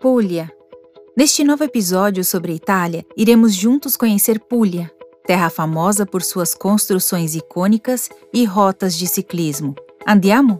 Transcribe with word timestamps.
Puglia. 0.00 0.50
Neste 1.14 1.44
novo 1.44 1.62
episódio 1.62 2.24
sobre 2.24 2.54
Itália, 2.54 3.04
iremos 3.14 3.54
juntos 3.54 3.98
conhecer 3.98 4.40
Puglia, 4.40 4.90
terra 5.26 5.50
famosa 5.50 6.06
por 6.06 6.22
suas 6.22 6.54
construções 6.54 7.34
icônicas 7.34 8.08
e 8.32 8.46
rotas 8.46 8.96
de 8.96 9.06
ciclismo. 9.06 9.74
Andiamo? 10.08 10.58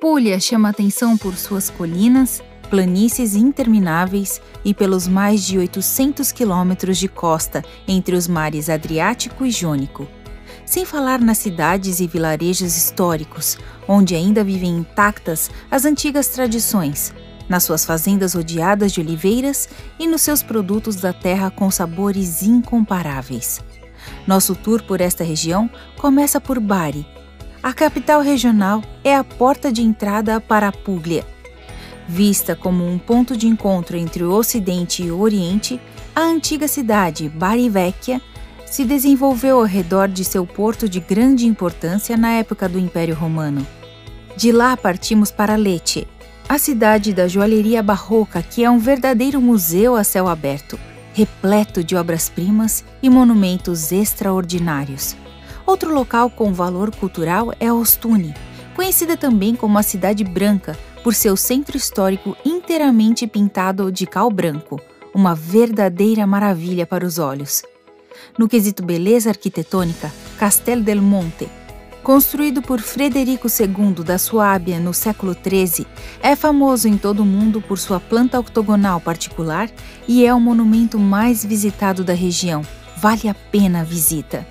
Puglia 0.00 0.40
chama 0.40 0.70
atenção 0.70 1.16
por 1.16 1.36
suas 1.36 1.70
colinas, 1.70 2.42
planícies 2.68 3.36
intermináveis 3.36 4.40
e 4.64 4.74
pelos 4.74 5.06
mais 5.06 5.44
de 5.44 5.56
800 5.56 6.32
quilômetros 6.32 6.98
de 6.98 7.06
costa 7.06 7.64
entre 7.86 8.16
os 8.16 8.26
mares 8.26 8.68
Adriático 8.68 9.46
e 9.46 9.50
Jônico. 9.52 10.08
Sem 10.66 10.84
falar 10.84 11.20
nas 11.20 11.38
cidades 11.38 12.00
e 12.00 12.08
vilarejos 12.08 12.76
históricos, 12.76 13.56
onde 13.86 14.16
ainda 14.16 14.42
vivem 14.42 14.78
intactas 14.78 15.52
as 15.70 15.84
antigas 15.84 16.26
tradições, 16.26 17.14
nas 17.48 17.64
suas 17.64 17.84
fazendas 17.84 18.34
rodeadas 18.34 18.92
de 18.92 19.00
oliveiras 19.00 19.68
e 19.98 20.06
nos 20.06 20.22
seus 20.22 20.42
produtos 20.42 20.96
da 20.96 21.12
terra 21.12 21.50
com 21.50 21.70
sabores 21.70 22.42
incomparáveis. 22.42 23.60
Nosso 24.26 24.54
tour 24.54 24.82
por 24.82 25.00
esta 25.00 25.24
região 25.24 25.68
começa 25.96 26.40
por 26.40 26.60
Bari. 26.60 27.06
A 27.62 27.72
capital 27.72 28.20
regional 28.20 28.82
é 29.02 29.16
a 29.16 29.24
porta 29.24 29.72
de 29.72 29.82
entrada 29.82 30.40
para 30.40 30.70
Puglia. 30.70 31.24
Vista 32.06 32.54
como 32.54 32.86
um 32.86 32.98
ponto 32.98 33.36
de 33.36 33.46
encontro 33.46 33.96
entre 33.96 34.22
o 34.22 34.32
Ocidente 34.32 35.02
e 35.02 35.10
o 35.10 35.20
Oriente, 35.20 35.80
a 36.14 36.20
antiga 36.20 36.68
cidade 36.68 37.28
Bari 37.28 37.68
Vecchia 37.70 38.20
se 38.66 38.84
desenvolveu 38.84 39.58
ao 39.58 39.64
redor 39.64 40.08
de 40.08 40.24
seu 40.24 40.44
porto 40.46 40.88
de 40.88 41.00
grande 41.00 41.46
importância 41.46 42.16
na 42.16 42.32
época 42.32 42.68
do 42.68 42.78
Império 42.78 43.14
Romano. 43.14 43.66
De 44.36 44.50
lá 44.50 44.76
partimos 44.76 45.30
para 45.30 45.56
Lecce, 45.56 46.08
a 46.48 46.58
cidade 46.58 47.14
da 47.14 47.26
joalheria 47.26 47.82
barroca, 47.82 48.42
que 48.42 48.62
é 48.64 48.70
um 48.70 48.78
verdadeiro 48.78 49.40
museu 49.40 49.96
a 49.96 50.04
céu 50.04 50.28
aberto, 50.28 50.78
repleto 51.14 51.82
de 51.82 51.96
obras-primas 51.96 52.84
e 53.02 53.08
monumentos 53.08 53.90
extraordinários. 53.90 55.16
Outro 55.66 55.94
local 55.94 56.28
com 56.28 56.52
valor 56.52 56.94
cultural 56.94 57.52
é 57.58 57.72
Ostuni, 57.72 58.34
conhecida 58.76 59.16
também 59.16 59.54
como 59.54 59.78
a 59.78 59.82
Cidade 59.82 60.22
Branca, 60.22 60.76
por 61.02 61.14
seu 61.14 61.36
centro 61.36 61.76
histórico 61.76 62.36
inteiramente 62.44 63.26
pintado 63.26 63.90
de 63.90 64.06
cal 64.06 64.30
branco, 64.30 64.80
uma 65.14 65.34
verdadeira 65.34 66.26
maravilha 66.26 66.86
para 66.86 67.06
os 67.06 67.18
olhos. 67.18 67.62
No 68.38 68.48
quesito 68.48 68.82
beleza 68.82 69.30
arquitetônica, 69.30 70.12
Castel 70.38 70.82
del 70.82 71.00
Monte 71.00 71.48
Construído 72.04 72.60
por 72.60 72.82
Frederico 72.82 73.48
II 73.48 74.04
da 74.04 74.18
Suábia 74.18 74.78
no 74.78 74.92
século 74.92 75.34
XIII, 75.34 75.86
é 76.22 76.36
famoso 76.36 76.86
em 76.86 76.98
todo 76.98 77.20
o 77.20 77.24
mundo 77.24 77.62
por 77.62 77.78
sua 77.78 77.98
planta 77.98 78.38
octogonal 78.38 79.00
particular 79.00 79.70
e 80.06 80.26
é 80.26 80.34
o 80.34 80.38
monumento 80.38 80.98
mais 80.98 81.42
visitado 81.42 82.04
da 82.04 82.12
região. 82.12 82.60
Vale 82.98 83.26
a 83.26 83.32
pena 83.32 83.80
a 83.80 83.84
visita. 83.84 84.46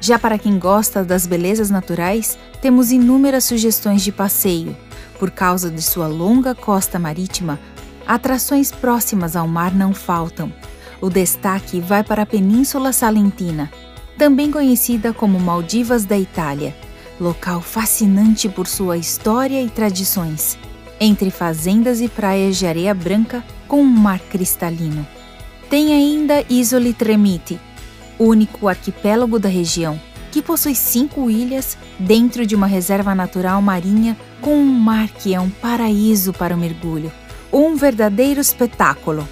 Já 0.00 0.16
para 0.16 0.38
quem 0.38 0.60
gosta 0.60 1.02
das 1.02 1.26
belezas 1.26 1.70
naturais, 1.70 2.38
temos 2.62 2.92
inúmeras 2.92 3.42
sugestões 3.42 4.02
de 4.02 4.12
passeio. 4.12 4.76
Por 5.18 5.32
causa 5.32 5.72
de 5.72 5.82
sua 5.82 6.06
longa 6.06 6.54
costa 6.54 7.00
marítima, 7.00 7.58
atrações 8.06 8.70
próximas 8.70 9.34
ao 9.34 9.48
mar 9.48 9.74
não 9.74 9.92
faltam. 9.92 10.52
O 11.00 11.10
destaque 11.10 11.80
vai 11.80 12.04
para 12.04 12.22
a 12.22 12.26
Península 12.26 12.92
Salentina, 12.92 13.68
também 14.20 14.50
conhecida 14.50 15.14
como 15.14 15.40
Maldivas 15.40 16.04
da 16.04 16.18
Itália, 16.18 16.76
local 17.18 17.62
fascinante 17.62 18.50
por 18.50 18.66
sua 18.66 18.98
história 18.98 19.62
e 19.62 19.70
tradições, 19.70 20.58
entre 21.00 21.30
fazendas 21.30 22.02
e 22.02 22.08
praias 22.08 22.58
de 22.58 22.66
areia 22.66 22.92
branca 22.92 23.42
com 23.66 23.80
um 23.80 23.86
mar 23.86 24.18
cristalino. 24.18 25.06
Tem 25.70 25.94
ainda 25.94 26.44
Isole 26.50 26.92
Tremiti, 26.92 27.58
único 28.18 28.68
arquipélago 28.68 29.38
da 29.38 29.48
região, 29.48 29.98
que 30.30 30.42
possui 30.42 30.74
cinco 30.74 31.30
ilhas 31.30 31.78
dentro 31.98 32.44
de 32.44 32.54
uma 32.54 32.66
reserva 32.66 33.14
natural 33.14 33.62
marinha 33.62 34.18
com 34.42 34.54
um 34.54 34.66
mar 34.66 35.08
que 35.08 35.32
é 35.34 35.40
um 35.40 35.48
paraíso 35.48 36.34
para 36.34 36.54
o 36.54 36.58
mergulho, 36.58 37.10
um 37.50 37.74
verdadeiro 37.74 38.38
espetáculo. 38.38 39.26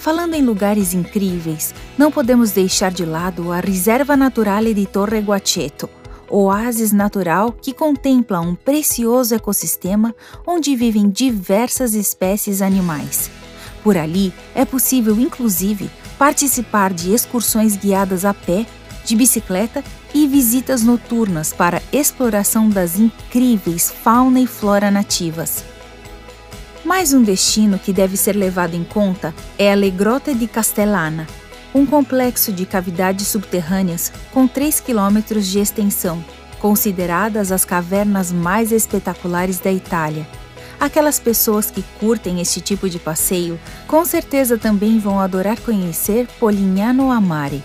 Falando 0.00 0.32
em 0.32 0.42
lugares 0.42 0.94
incríveis, 0.94 1.74
não 1.98 2.10
podemos 2.10 2.52
deixar 2.52 2.90
de 2.90 3.04
lado 3.04 3.52
a 3.52 3.60
Reserva 3.60 4.16
Naturale 4.16 4.72
di 4.72 4.86
Torre 4.86 5.20
Guaceto, 5.20 5.90
oásis 6.26 6.90
natural 6.90 7.52
que 7.52 7.74
contempla 7.74 8.40
um 8.40 8.54
precioso 8.54 9.34
ecossistema 9.34 10.14
onde 10.46 10.74
vivem 10.74 11.10
diversas 11.10 11.92
espécies 11.92 12.62
animais. 12.62 13.30
Por 13.84 13.98
ali 13.98 14.32
é 14.54 14.64
possível, 14.64 15.20
inclusive, 15.20 15.90
participar 16.18 16.94
de 16.94 17.12
excursões 17.12 17.76
guiadas 17.76 18.24
a 18.24 18.32
pé, 18.32 18.64
de 19.04 19.14
bicicleta 19.14 19.84
e 20.14 20.26
visitas 20.26 20.82
noturnas 20.82 21.52
para 21.52 21.82
exploração 21.92 22.70
das 22.70 22.98
incríveis 22.98 23.90
fauna 23.90 24.40
e 24.40 24.46
flora 24.46 24.90
nativas. 24.90 25.62
Mais 26.84 27.12
um 27.12 27.22
destino 27.22 27.78
que 27.78 27.92
deve 27.92 28.16
ser 28.16 28.34
levado 28.34 28.74
em 28.74 28.82
conta 28.82 29.34
é 29.58 29.70
a 29.70 29.74
Le 29.74 29.90
Grotte 29.90 30.34
di 30.34 30.46
Castellana, 30.46 31.26
um 31.74 31.84
complexo 31.84 32.50
de 32.52 32.64
cavidades 32.64 33.26
subterrâneas 33.26 34.10
com 34.32 34.48
3 34.48 34.80
quilômetros 34.80 35.46
de 35.46 35.58
extensão, 35.58 36.24
consideradas 36.58 37.52
as 37.52 37.66
cavernas 37.66 38.32
mais 38.32 38.72
espetaculares 38.72 39.58
da 39.58 39.70
Itália. 39.70 40.26
Aquelas 40.80 41.20
pessoas 41.20 41.70
que 41.70 41.84
curtem 42.00 42.40
este 42.40 42.62
tipo 42.62 42.88
de 42.88 42.98
passeio 42.98 43.60
com 43.86 44.02
certeza 44.06 44.56
também 44.56 44.98
vão 44.98 45.20
adorar 45.20 45.60
conhecer 45.60 46.26
Polignano 46.38 47.12
a 47.12 47.20
Mare, 47.20 47.62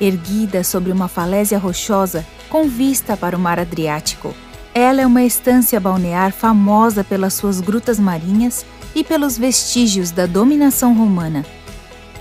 erguida 0.00 0.62
sobre 0.62 0.92
uma 0.92 1.08
falésia 1.08 1.58
rochosa 1.58 2.24
com 2.48 2.68
vista 2.68 3.16
para 3.16 3.36
o 3.36 3.40
mar 3.40 3.58
Adriático. 3.58 4.32
Ela 4.74 5.02
é 5.02 5.06
uma 5.06 5.22
estância 5.22 5.78
balnear 5.78 6.32
famosa 6.32 7.04
pelas 7.04 7.34
suas 7.34 7.60
grutas 7.60 7.98
marinhas 7.98 8.64
e 8.94 9.04
pelos 9.04 9.36
vestígios 9.36 10.10
da 10.10 10.24
dominação 10.24 10.94
romana. 10.94 11.44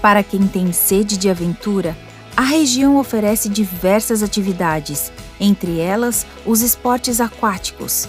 Para 0.01 0.21
quem 0.21 0.47
tem 0.47 0.73
sede 0.73 1.15
de 1.15 1.29
aventura, 1.29 1.95
a 2.35 2.41
região 2.41 2.97
oferece 2.97 3.47
diversas 3.47 4.21
atividades, 4.23 5.11
entre 5.39 5.79
elas 5.79 6.25
os 6.45 6.61
esportes 6.61 7.21
aquáticos. 7.21 8.07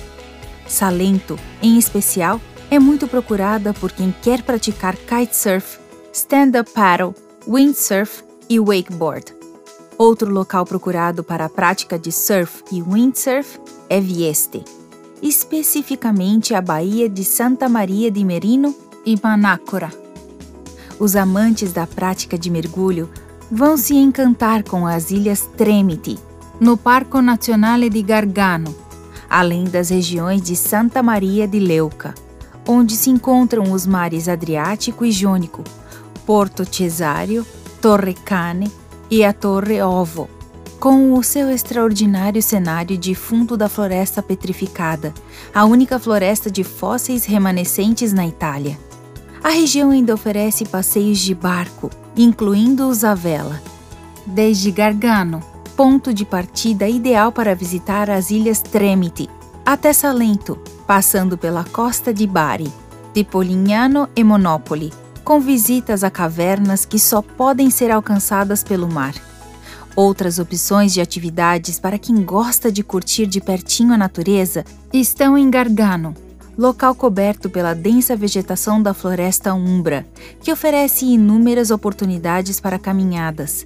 Salento, 0.67 1.39
em 1.63 1.79
especial, 1.79 2.41
é 2.71 2.79
muito 2.79 3.07
procurada 3.07 3.75
por 3.75 3.93
quem 3.93 4.15
quer 4.23 4.43
praticar 4.43 4.97
kitesurf, 4.97 5.79
stand-up 6.13 6.71
paddle, 6.73 7.15
windsurf 7.47 8.25
e 8.49 8.59
wakeboard. 8.59 9.42
Outro 10.05 10.33
local 10.33 10.67
procurado 10.67 11.23
para 11.23 11.45
a 11.45 11.49
prática 11.49 11.97
de 11.97 12.11
surf 12.11 12.65
e 12.73 12.83
windsurf 12.83 13.61
é 13.89 14.01
Vieste, 14.01 14.65
especificamente 15.23 16.57
a 16.57 16.61
Baía 16.61 17.09
de 17.09 17.23
Santa 17.23 17.69
Maria 17.69 18.11
de 18.11 18.25
Merino 18.25 18.75
e 19.07 19.17
Manácora. 19.23 19.93
Os 20.99 21.15
amantes 21.15 21.73
da 21.73 21.87
prática 21.87 22.37
de 22.37 22.51
mergulho 22.51 23.09
vão 23.49 23.77
se 23.77 23.95
encantar 23.95 24.65
com 24.65 24.89
as 24.89 25.13
ilhas 25.13 25.49
Tremiti, 25.57 26.19
no 26.59 26.77
Parco 26.77 27.23
Nazionale 27.23 27.89
di 27.89 28.03
Gargano, 28.03 28.75
além 29.31 29.63
das 29.63 29.91
regiões 29.91 30.43
de 30.43 30.57
Santa 30.57 31.01
Maria 31.01 31.47
de 31.47 31.61
Leuca, 31.61 32.13
onde 32.67 32.97
se 32.97 33.09
encontram 33.09 33.71
os 33.71 33.87
mares 33.87 34.29
Adriático 34.29 35.05
e 35.05 35.13
Jônico, 35.13 35.63
Porto 36.27 36.65
Cesario, 36.65 37.47
Torre 37.81 38.15
Cane 38.15 38.82
e 39.13 39.27
a 39.27 39.33
Torre 39.35 39.83
Ovo, 39.83 40.27
com 40.81 41.13
o 41.13 41.23
seu 41.23 41.51
extraordinário 41.51 42.43
cenário 42.43 42.97
de 42.97 43.15
fundo 43.15 43.59
da 43.59 43.69
floresta 43.69 44.23
petrificada, 44.23 45.13
a 45.55 45.67
única 45.67 45.99
floresta 45.99 46.51
de 46.51 46.65
fósseis 46.65 47.27
remanescentes 47.27 48.11
na 48.15 48.27
Itália. 48.27 48.79
A 49.45 49.51
região 49.51 49.91
ainda 49.91 50.15
oferece 50.15 50.65
passeios 50.65 51.19
de 51.19 51.35
barco, 51.35 51.91
incluindo-os 52.17 53.05
à 53.05 53.15
vela. 53.15 53.61
Desde 54.25 54.71
Gargano, 54.71 55.41
ponto 55.77 56.15
de 56.15 56.25
partida 56.25 56.89
ideal 56.89 57.31
para 57.31 57.55
visitar 57.55 58.09
as 58.09 58.31
ilhas 58.31 58.63
Tremiti, 58.63 59.29
até 59.63 59.93
Salento, 59.93 60.59
passando 60.87 61.37
pela 61.37 61.65
costa 61.65 62.15
de 62.15 62.27
Bari, 62.27 62.73
de 63.13 63.23
Polignano 63.23 64.09
e 64.17 64.25
Monopoli, 64.25 64.91
com 65.25 65.41
visitas 65.41 66.03
a 66.03 66.11
cavernas 66.11 66.85
que 66.85 66.99
só 66.99 67.23
podem 67.23 67.71
ser 67.71 67.91
alcançadas 67.91 68.63
pelo 68.63 68.89
mar. 68.89 69.15
Outras 69.95 70.39
opções 70.39 70.93
de 70.93 71.01
atividades 71.01 71.79
para 71.79 71.99
quem 71.99 72.23
gosta 72.25 72.73
de 72.73 72.83
curtir 72.83 73.27
de 73.27 73.41
pertinho 73.41 73.93
a 73.93 73.99
natureza 73.99 74.65
estão 74.93 75.37
em 75.37 75.51
Gargano, 75.51 76.15
local 76.57 76.95
coberto 76.95 77.51
pela 77.51 77.75
densa 77.75 78.17
vegetação 78.17 78.83
da 78.83 78.95
floresta 78.95 79.53
umbra, 79.55 80.07
que 80.41 80.51
oferece 80.51 81.05
inúmeras 81.05 81.71
oportunidades 81.71 82.59
para 82.59 82.79
caminhadas. 82.79 83.65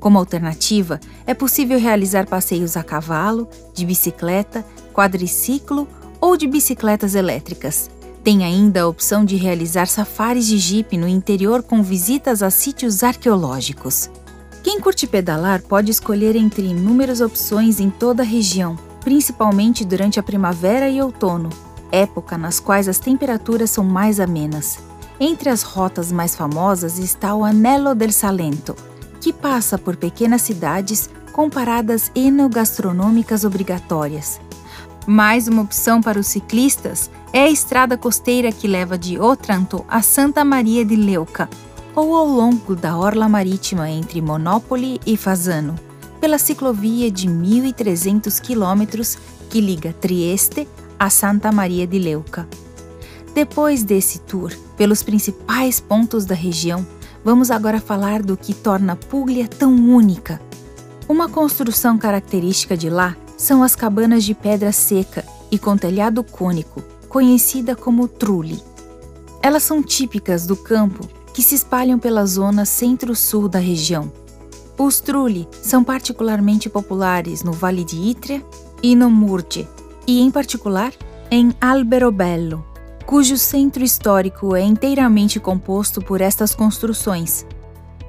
Como 0.00 0.18
alternativa, 0.18 0.98
é 1.26 1.32
possível 1.32 1.78
realizar 1.78 2.26
passeios 2.26 2.76
a 2.76 2.82
cavalo, 2.82 3.48
de 3.72 3.86
bicicleta, 3.86 4.64
quadriciclo 4.92 5.86
ou 6.20 6.36
de 6.36 6.48
bicicletas 6.48 7.14
elétricas 7.14 7.88
Tem 8.28 8.44
ainda 8.44 8.82
a 8.82 8.86
opção 8.86 9.24
de 9.24 9.36
realizar 9.36 9.86
safaris 9.86 10.46
de 10.46 10.58
jipe 10.58 10.98
no 10.98 11.08
interior 11.08 11.62
com 11.62 11.82
visitas 11.82 12.42
a 12.42 12.50
sítios 12.50 13.02
arqueológicos. 13.02 14.10
Quem 14.62 14.78
curte 14.78 15.06
pedalar 15.06 15.62
pode 15.62 15.90
escolher 15.90 16.36
entre 16.36 16.66
inúmeras 16.66 17.22
opções 17.22 17.80
em 17.80 17.88
toda 17.88 18.22
a 18.22 18.26
região, 18.26 18.76
principalmente 19.00 19.82
durante 19.82 20.20
a 20.20 20.22
primavera 20.22 20.90
e 20.90 21.00
outono, 21.00 21.48
época 21.90 22.36
nas 22.36 22.60
quais 22.60 22.86
as 22.86 22.98
temperaturas 22.98 23.70
são 23.70 23.82
mais 23.82 24.20
amenas. 24.20 24.78
Entre 25.18 25.48
as 25.48 25.62
rotas 25.62 26.12
mais 26.12 26.36
famosas 26.36 26.98
está 26.98 27.34
o 27.34 27.42
Anello 27.42 27.94
del 27.94 28.12
Salento, 28.12 28.76
que 29.22 29.32
passa 29.32 29.78
por 29.78 29.96
pequenas 29.96 30.42
cidades 30.42 31.08
com 31.32 31.48
paradas 31.48 32.12
enogastronômicas 32.14 33.44
obrigatórias. 33.44 34.38
Mais 35.06 35.48
uma 35.48 35.62
opção 35.62 36.02
para 36.02 36.20
os 36.20 36.26
ciclistas 36.26 37.10
é 37.32 37.42
a 37.42 37.50
estrada 37.50 37.96
costeira 37.96 38.50
que 38.50 38.66
leva 38.66 38.96
de 38.96 39.18
Otranto 39.18 39.84
a 39.88 40.00
Santa 40.00 40.44
Maria 40.44 40.84
de 40.84 40.96
Leuca, 40.96 41.48
ou 41.94 42.14
ao 42.14 42.26
longo 42.26 42.74
da 42.74 42.96
orla 42.96 43.28
marítima 43.28 43.90
entre 43.90 44.20
Monopoli 44.20 45.00
e 45.04 45.16
Fasano, 45.16 45.74
pela 46.20 46.38
ciclovia 46.38 47.10
de 47.10 47.28
1.300 47.28 48.40
quilômetros 48.40 49.18
que 49.50 49.60
liga 49.60 49.92
Trieste 49.92 50.66
a 50.98 51.10
Santa 51.10 51.52
Maria 51.52 51.86
de 51.86 51.98
Leuca. 51.98 52.48
Depois 53.34 53.84
desse 53.84 54.20
tour 54.20 54.52
pelos 54.76 55.02
principais 55.02 55.78
pontos 55.78 56.24
da 56.24 56.34
região, 56.34 56.86
vamos 57.24 57.50
agora 57.50 57.80
falar 57.80 58.22
do 58.22 58.36
que 58.36 58.54
torna 58.54 58.96
Puglia 58.96 59.46
tão 59.46 59.74
única. 59.74 60.40
Uma 61.08 61.28
construção 61.28 61.98
característica 61.98 62.76
de 62.76 62.88
lá 62.88 63.16
são 63.36 63.62
as 63.62 63.76
cabanas 63.76 64.24
de 64.24 64.34
pedra 64.34 64.72
seca 64.72 65.24
e 65.50 65.58
com 65.58 65.76
telhado 65.76 66.22
cônico, 66.24 66.82
conhecida 67.08 67.74
como 67.74 68.06
trulli. 68.08 68.62
Elas 69.42 69.62
são 69.62 69.82
típicas 69.82 70.46
do 70.46 70.56
campo 70.56 71.08
que 71.32 71.42
se 71.42 71.54
espalham 71.54 71.98
pela 71.98 72.26
zona 72.26 72.64
centro-sul 72.64 73.48
da 73.48 73.58
região. 73.58 74.10
Os 74.76 75.00
trulli 75.00 75.48
são 75.62 75.82
particularmente 75.82 76.68
populares 76.68 77.42
no 77.42 77.52
Vale 77.52 77.84
de 77.84 77.96
Itria 77.96 78.44
e 78.82 78.94
no 78.94 79.10
Murge, 79.10 79.68
e 80.06 80.20
em 80.20 80.30
particular 80.30 80.92
em 81.30 81.52
Alberobello, 81.60 82.64
cujo 83.04 83.36
centro 83.36 83.82
histórico 83.82 84.54
é 84.54 84.62
inteiramente 84.62 85.40
composto 85.40 86.00
por 86.00 86.20
estas 86.20 86.54
construções. 86.54 87.44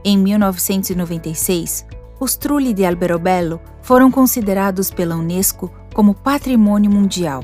Em 0.03 0.17
1996, 0.17 1.85
os 2.19 2.35
trulli 2.35 2.73
de 2.73 2.85
Alberobello 2.85 3.59
foram 3.81 4.11
considerados 4.11 4.91
pela 4.91 5.15
Unesco 5.15 5.71
como 5.93 6.13
Patrimônio 6.13 6.91
Mundial. 6.91 7.43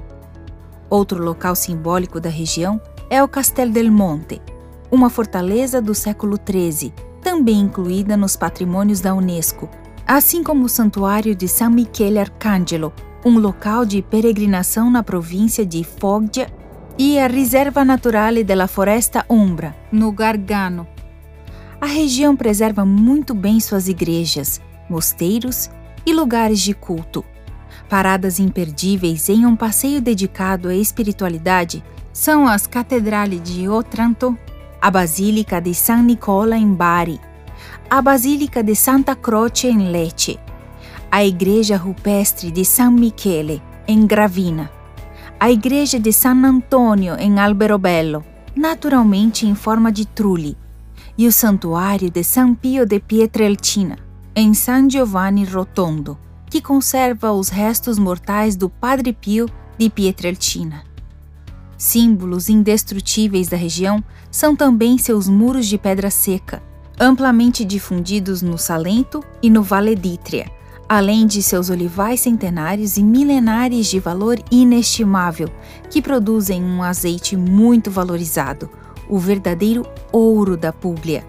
Outro 0.95 1.21
local 1.21 1.57
simbólico 1.57 2.21
da 2.21 2.29
região 2.29 2.79
é 3.09 3.21
o 3.21 3.27
Castel 3.27 3.69
del 3.69 3.91
Monte, 3.91 4.41
uma 4.89 5.09
fortaleza 5.09 5.81
do 5.81 5.93
século 5.93 6.37
XIII, 6.37 6.93
também 7.21 7.59
incluída 7.59 8.15
nos 8.15 8.37
patrimônios 8.37 9.01
da 9.01 9.13
Unesco, 9.13 9.69
assim 10.07 10.41
como 10.41 10.63
o 10.63 10.69
Santuário 10.69 11.35
de 11.35 11.49
San 11.49 11.71
Michele 11.71 12.17
Arcangelo, 12.17 12.93
um 13.25 13.37
local 13.37 13.85
de 13.85 14.01
peregrinação 14.01 14.89
na 14.89 15.03
província 15.03 15.65
de 15.65 15.83
Foggia, 15.83 16.47
e 16.97 17.19
a 17.19 17.27
Riserva 17.27 17.83
Naturale 17.83 18.41
della 18.41 18.65
Foresta 18.65 19.25
Umbra, 19.29 19.75
no 19.91 20.13
Gargano. 20.13 20.87
A 21.81 21.87
região 21.87 22.37
preserva 22.37 22.85
muito 22.85 23.33
bem 23.33 23.59
suas 23.59 23.89
igrejas, 23.89 24.61
mosteiros 24.89 25.69
e 26.05 26.13
lugares 26.13 26.61
de 26.61 26.73
culto. 26.73 27.25
Paradas 27.89 28.39
imperdíveis 28.39 29.29
em 29.29 29.45
um 29.45 29.55
passeio 29.55 30.01
dedicado 30.01 30.69
à 30.69 30.75
espiritualidade 30.75 31.83
são 32.11 32.47
as 32.47 32.65
Catedrale 32.65 33.39
de 33.39 33.67
Otranto, 33.67 34.37
a 34.81 34.89
Basílica 34.89 35.59
de 35.59 35.73
San 35.73 36.03
Nicola 36.03 36.57
em 36.57 36.73
Bari, 36.73 37.19
a 37.89 38.01
Basílica 38.01 38.63
de 38.63 38.75
Santa 38.75 39.15
Croce 39.15 39.67
em 39.67 39.89
Lecce, 39.91 40.39
a 41.11 41.23
Igreja 41.23 41.77
Rupestre 41.77 42.51
de 42.51 42.65
San 42.65 42.91
Michele, 42.91 43.61
em 43.87 44.05
Gravina, 44.05 44.71
a 45.39 45.51
Igreja 45.51 45.99
de 45.99 46.11
San 46.11 46.43
Antonio, 46.43 47.15
em 47.19 47.39
Alberobello, 47.39 48.23
naturalmente 48.55 49.45
em 49.45 49.53
forma 49.53 49.91
de 49.91 50.05
trulli, 50.05 50.57
e 51.17 51.27
o 51.27 51.31
Santuário 51.31 52.09
de 52.09 52.23
San 52.23 52.53
Pio 52.53 52.85
de 52.85 52.99
Pietrelcina, 52.99 53.97
em 54.35 54.53
San 54.53 54.89
Giovanni 54.89 55.45
Rotondo, 55.45 56.17
que 56.55 56.61
conserva 56.61 57.33
os 57.33 57.49
restos 57.49 57.99
mortais 57.99 58.55
do 58.55 58.69
Padre 58.69 59.11
Pio 59.11 59.45
de 59.77 59.89
Pietrelcina. 59.89 60.85
Símbolos 61.77 62.47
indestrutíveis 62.47 63.49
da 63.49 63.57
região 63.57 64.01
são 64.31 64.55
também 64.55 64.97
seus 64.97 65.27
muros 65.27 65.67
de 65.67 65.77
pedra 65.77 66.09
seca, 66.09 66.63
amplamente 66.97 67.65
difundidos 67.65 68.41
no 68.41 68.57
Salento 68.57 69.21
e 69.43 69.49
no 69.49 69.61
Vale 69.61 69.97
d'Itria, 69.97 70.49
além 70.87 71.27
de 71.27 71.43
seus 71.43 71.69
olivais 71.69 72.21
centenários 72.21 72.95
e 72.95 73.03
milenares 73.03 73.87
de 73.87 73.99
valor 73.99 74.41
inestimável, 74.49 75.49
que 75.89 76.01
produzem 76.01 76.63
um 76.63 76.81
azeite 76.81 77.35
muito 77.35 77.91
valorizado, 77.91 78.69
o 79.09 79.19
verdadeiro 79.19 79.85
ouro 80.09 80.55
da 80.55 80.71
Puglia. 80.71 81.27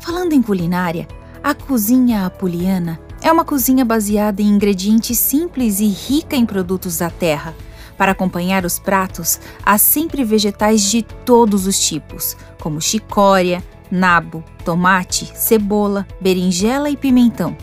Falando 0.00 0.32
em 0.32 0.42
culinária, 0.42 1.06
a 1.40 1.54
cozinha 1.54 2.26
apuliana 2.26 2.98
é 3.22 3.32
uma 3.32 3.44
cozinha 3.44 3.84
baseada 3.84 4.40
em 4.40 4.46
ingredientes 4.46 5.18
simples 5.18 5.80
e 5.80 5.88
rica 5.88 6.36
em 6.36 6.46
produtos 6.46 6.98
da 6.98 7.10
terra. 7.10 7.54
Para 7.96 8.12
acompanhar 8.12 8.64
os 8.64 8.78
pratos, 8.78 9.40
há 9.64 9.76
sempre 9.76 10.22
vegetais 10.24 10.82
de 10.82 11.02
todos 11.02 11.66
os 11.66 11.80
tipos, 11.80 12.36
como 12.60 12.80
chicória, 12.80 13.62
nabo, 13.90 14.44
tomate, 14.64 15.30
cebola, 15.34 16.06
berinjela 16.20 16.88
e 16.90 16.96
pimentão. 16.96 17.56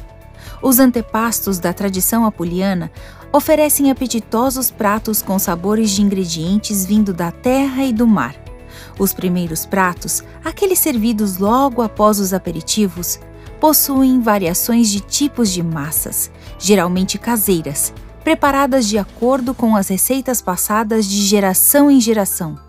Os 0.61 0.79
antepastos 0.79 1.57
da 1.57 1.71
tradição 1.71 2.25
apuliana 2.25 2.91
oferecem 3.31 3.91
apetitosos 3.91 4.71
pratos 4.71 5.21
com 5.21 5.37
sabores 5.39 5.91
de 5.91 6.01
ingredientes 6.01 6.85
vindo 6.85 7.13
da 7.13 7.31
terra 7.31 7.83
e 7.83 7.93
do 7.93 8.07
mar. 8.07 8.35
Os 8.97 9.13
primeiros 9.13 9.65
pratos, 9.65 10.23
aqueles 10.43 10.79
servidos 10.79 11.37
logo 11.37 11.81
após 11.81 12.19
os 12.19 12.33
aperitivos, 12.33 13.19
possuem 13.65 14.21
variações 14.21 14.91
de 14.91 14.99
tipos 14.99 15.49
de 15.49 15.63
massas, 15.63 16.29
geralmente 16.59 17.17
caseiras, 17.17 17.91
preparadas 18.23 18.87
de 18.87 18.95
acordo 18.99 19.55
com 19.55 19.75
as 19.75 19.87
receitas 19.87 20.39
passadas 20.39 21.07
de 21.07 21.19
geração 21.23 21.89
em 21.89 21.99
geração. 21.99 22.59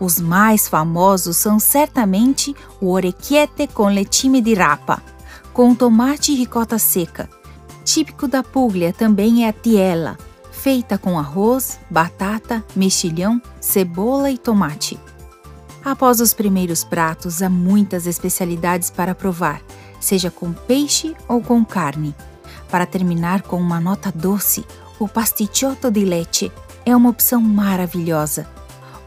Os 0.00 0.18
mais 0.18 0.66
famosos 0.66 1.36
são 1.36 1.58
certamente 1.58 2.56
o 2.80 2.90
orecchiette 2.90 3.66
com 3.66 3.84
letime 3.88 4.40
di 4.40 4.54
rapa, 4.54 5.02
com 5.52 5.74
tomate 5.74 6.32
e 6.32 6.36
ricota 6.36 6.78
seca. 6.78 7.28
Típico 7.84 8.26
da 8.26 8.42
Puglia 8.42 8.94
também 8.94 9.44
é 9.44 9.50
a 9.50 9.52
tiella, 9.52 10.16
feita 10.50 10.96
com 10.96 11.18
arroz, 11.18 11.78
batata, 11.90 12.64
mexilhão, 12.74 13.42
cebola 13.60 14.30
e 14.30 14.38
tomate. 14.38 14.98
Após 15.84 16.18
os 16.18 16.32
primeiros 16.32 16.82
pratos, 16.82 17.42
há 17.42 17.50
muitas 17.50 18.06
especialidades 18.06 18.88
para 18.88 19.14
provar, 19.14 19.62
seja 20.00 20.30
com 20.30 20.52
peixe 20.52 21.14
ou 21.28 21.40
com 21.40 21.64
carne. 21.64 22.14
Para 22.70 22.86
terminar 22.86 23.42
com 23.42 23.56
uma 23.56 23.78
nota 23.78 24.10
doce, 24.10 24.64
o 24.98 25.06
pasticciotto 25.06 25.90
di 25.90 26.04
leite 26.04 26.50
é 26.84 26.96
uma 26.96 27.10
opção 27.10 27.40
maravilhosa. 27.40 28.48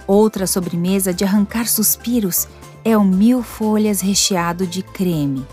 Outra 0.06 0.46
sobremesa 0.46 1.14
de 1.14 1.24
arrancar 1.24 1.68
suspiros 1.68 2.48
é 2.86 2.98
o 2.98 3.04
mil 3.04 3.42
folhas 3.42 4.02
recheado 4.02 4.68
de 4.68 4.84
creme. 4.84 5.46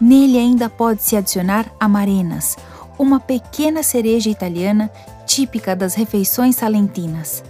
Nele 0.00 0.38
ainda 0.38 0.70
pode-se 0.70 1.16
adicionar 1.16 1.66
amarenas, 1.78 2.56
uma 2.98 3.18
pequena 3.18 3.82
cereja 3.82 4.30
italiana 4.30 4.90
típica 5.26 5.74
das 5.74 5.94
refeições 5.94 6.56
salentinas. 6.56 7.42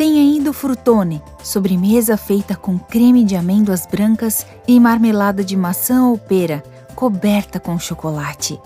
Tem 0.00 0.18
ainda 0.18 0.48
o 0.48 0.54
frutone, 0.54 1.22
sobremesa 1.44 2.16
feita 2.16 2.56
com 2.56 2.78
creme 2.78 3.22
de 3.22 3.36
amêndoas 3.36 3.84
brancas 3.84 4.46
e 4.66 4.80
marmelada 4.80 5.44
de 5.44 5.54
maçã 5.54 6.06
ou 6.06 6.16
pera, 6.16 6.64
coberta 6.94 7.60
com 7.60 7.78
chocolate. 7.78 8.58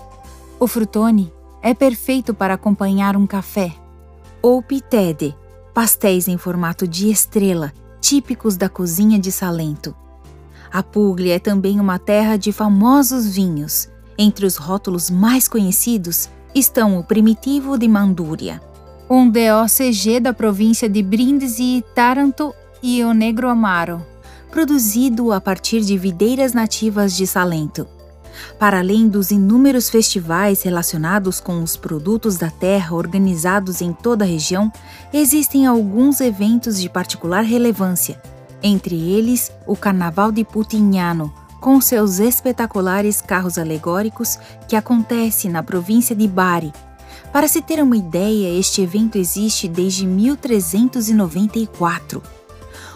O 0.57 0.65
frutone 0.65 1.33
é 1.61 1.73
perfeito 1.73 2.33
para 2.33 2.53
acompanhar 2.53 3.17
um 3.17 3.27
café. 3.27 3.75
Ou 4.41 4.63
pitede, 4.63 5.35
pastéis 5.73 6.29
em 6.29 6.37
formato 6.37 6.87
de 6.87 7.11
estrela, 7.11 7.73
típicos 7.99 8.55
da 8.55 8.69
cozinha 8.69 9.19
de 9.19 9.29
Salento. 9.29 9.93
A 10.71 10.81
Puglia 10.81 11.35
é 11.35 11.39
também 11.39 11.81
uma 11.81 11.99
terra 11.99 12.37
de 12.37 12.53
famosos 12.53 13.27
vinhos. 13.27 13.89
Entre 14.17 14.45
os 14.45 14.55
rótulos 14.55 15.09
mais 15.09 15.49
conhecidos 15.49 16.29
estão 16.55 16.97
o 16.97 17.03
Primitivo 17.03 17.77
de 17.77 17.89
Mandúria, 17.89 18.61
um 19.09 19.29
DOCG 19.29 20.19
da 20.19 20.33
província 20.33 20.89
de 20.89 21.03
Brindisi 21.03 21.83
Taranto 21.93 22.53
e 22.81 23.03
o 23.03 23.13
Negro 23.13 23.47
Amaro, 23.47 24.03
produzido 24.49 25.31
a 25.31 25.39
partir 25.39 25.81
de 25.81 25.97
videiras 25.97 26.53
nativas 26.53 27.15
de 27.15 27.27
Salento. 27.27 27.87
Para 28.59 28.79
além 28.79 29.07
dos 29.07 29.31
inúmeros 29.31 29.89
festivais 29.89 30.63
relacionados 30.63 31.39
com 31.39 31.61
os 31.61 31.77
produtos 31.77 32.35
da 32.35 32.49
terra 32.49 32.95
organizados 32.95 33.79
em 33.79 33.93
toda 33.93 34.25
a 34.25 34.27
região, 34.27 34.71
existem 35.13 35.67
alguns 35.67 36.19
eventos 36.19 36.81
de 36.81 36.89
particular 36.89 37.43
relevância, 37.43 38.19
entre 38.61 38.95
eles 38.95 39.51
o 39.67 39.75
Carnaval 39.75 40.31
de 40.31 40.43
Putinhano, 40.43 41.31
com 41.61 41.79
seus 41.79 42.19
espetaculares 42.19 43.21
carros 43.21 43.57
alegóricos 43.57 44.37
que 44.67 44.75
acontece 44.75 45.47
na 45.47 45.63
província 45.63 46.15
de 46.15 46.27
Bari. 46.27 46.73
Para 47.35 47.47
se 47.49 47.61
ter 47.61 47.83
uma 47.83 47.97
ideia, 47.97 48.57
este 48.57 48.81
evento 48.81 49.17
existe 49.17 49.67
desde 49.67 50.07
1394. 50.07 52.23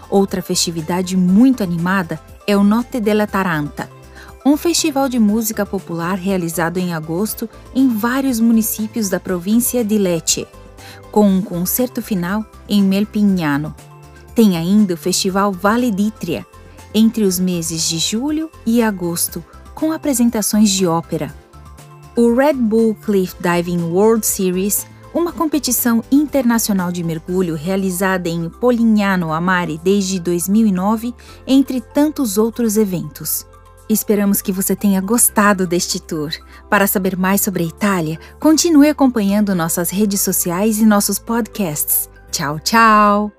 Outra 0.10 0.42
festividade 0.42 1.18
muito 1.18 1.62
animada 1.62 2.18
é 2.48 2.56
o 2.56 2.64
Notte 2.64 3.02
della 3.02 3.28
Taranta, 3.28 3.90
um 4.46 4.56
festival 4.56 5.10
de 5.10 5.20
música 5.20 5.66
popular 5.66 6.18
realizado 6.18 6.78
em 6.78 6.94
agosto 6.94 7.50
em 7.76 7.90
vários 7.90 8.40
municípios 8.40 9.10
da 9.10 9.20
província 9.20 9.84
de 9.84 9.98
Lecce, 9.98 10.48
com 11.12 11.30
um 11.30 11.42
concerto 11.42 12.02
final 12.02 12.46
em 12.70 12.82
Melpignano. 12.82 13.76
Tem 14.34 14.56
ainda 14.56 14.94
o 14.94 14.98
Festival 14.98 15.52
Vale 15.52 15.92
d'Itria, 15.92 16.46
entre 16.94 17.26
os 17.26 17.40
meses 17.40 17.90
de 17.90 18.00
julho 18.00 18.50
e 18.66 18.82
agosto, 18.82 19.44
com 19.76 19.92
apresentações 19.92 20.70
de 20.70 20.88
ópera. 20.88 21.38
O 22.20 22.36
Red 22.36 22.56
Bull 22.56 22.96
Cliff 22.96 23.34
Diving 23.40 23.82
World 23.94 24.28
Series, 24.28 24.86
uma 25.14 25.32
competição 25.32 26.04
internacional 26.12 26.92
de 26.92 27.02
mergulho 27.02 27.56
realizada 27.56 28.28
em 28.28 28.50
Polignano 28.50 29.32
a 29.32 29.40
Mare 29.40 29.80
desde 29.82 30.20
2009, 30.20 31.16
entre 31.48 31.80
tantos 31.80 32.38
outros 32.38 32.76
eventos. 32.76 33.48
Esperamos 33.88 34.42
que 34.42 34.52
você 34.52 34.76
tenha 34.76 35.00
gostado 35.00 35.66
deste 35.66 35.98
tour. 35.98 36.32
Para 36.70 36.88
saber 36.88 37.16
mais 37.16 37.40
sobre 37.40 37.64
a 37.64 37.68
Itália, 37.68 38.20
continue 38.38 38.90
acompanhando 38.90 39.56
nossas 39.56 39.90
redes 39.90 40.20
sociais 40.20 40.80
e 40.80 40.86
nossos 40.86 41.20
podcasts. 41.20 42.10
Tchau, 42.30 42.60
tchau! 42.60 43.39